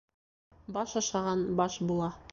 [0.77, 2.13] Баш ашаған баш була